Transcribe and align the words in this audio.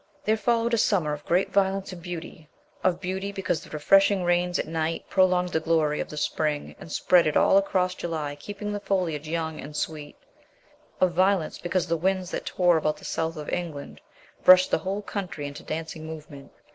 There 0.25 0.35
followed 0.35 0.73
a 0.73 0.79
summer 0.79 1.13
of 1.13 1.23
great 1.27 1.53
violence 1.53 1.93
and 1.93 2.01
beauty; 2.01 2.49
of 2.83 2.99
beauty, 2.99 3.31
because 3.31 3.61
the 3.63 3.69
refreshing 3.69 4.23
rains 4.23 4.57
at 4.57 4.65
night 4.67 5.07
prolonged 5.11 5.49
the 5.49 5.59
glory 5.59 5.99
of 5.99 6.09
the 6.09 6.17
spring 6.17 6.75
and 6.79 6.91
spread 6.91 7.27
it 7.27 7.37
all 7.37 7.55
across 7.55 7.93
July, 7.93 8.33
keeping 8.35 8.73
the 8.73 8.79
foliage 8.79 9.27
young 9.27 9.59
and 9.61 9.75
sweet; 9.77 10.15
of 10.99 11.11
violence, 11.11 11.59
because 11.59 11.85
the 11.85 11.97
winds 11.97 12.31
that 12.31 12.47
tore 12.47 12.77
about 12.77 12.97
the 12.97 13.05
south 13.05 13.35
of 13.37 13.49
England 13.53 14.01
brushed 14.43 14.71
the 14.71 14.79
whole 14.79 15.03
country 15.03 15.45
into 15.45 15.61
dancing 15.61 16.07
movement. 16.07 16.51